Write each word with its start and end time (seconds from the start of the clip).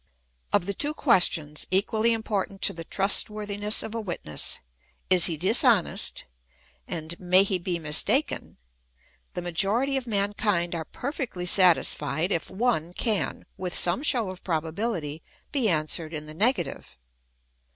Of 0.51 0.65
the 0.65 0.73
two 0.73 0.95
questions, 0.95 1.67
equally 1.69 2.11
important 2.11 2.63
to 2.63 2.73
the 2.73 2.83
trustworthiness 2.83 3.83
of 3.83 3.93
a 3.93 4.01
witness,' 4.01 4.59
Is 5.11 5.25
he 5.27 5.37
dishonest?' 5.37 6.23
and' 6.87 7.19
May 7.19 7.43
he 7.43 7.59
be 7.59 7.77
mistaken?' 7.77 8.57
the 9.35 9.43
majority 9.43 9.97
of 9.97 10.07
mankind 10.07 10.73
are 10.73 10.85
perfectly 10.85 11.45
satisfied 11.45 12.31
if 12.31 12.49
one 12.49 12.95
can, 12.95 13.45
with 13.57 13.75
some 13.75 14.01
show 14.01 14.31
of 14.31 14.43
probability, 14.43 15.21
be 15.51 15.69
answered 15.69 16.15
in 16.15 16.25
the 16.25 16.33
nega 16.33 16.63
tive. 16.63 16.97